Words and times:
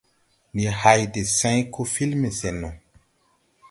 Ndi 0.53 0.65
hày 0.79 1.01
de 1.13 1.21
sãy 1.37 1.57
koo 1.73 1.85
filme 1.95 2.29
sɛn 2.39 2.55
no. 2.61 2.69